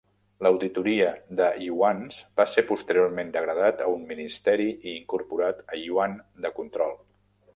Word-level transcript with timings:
L'auditoria 0.45 1.09
de 1.41 1.49
iuans 1.65 2.17
va 2.41 2.45
ser 2.53 2.63
posteriorment 2.71 3.29
degradat 3.37 3.85
a 3.87 3.91
un 3.97 4.03
Ministeri 4.13 4.67
i 4.73 4.97
incorporat 5.03 5.63
a 5.75 5.81
Yuan 5.83 6.19
de 6.47 6.55
control. 6.61 6.99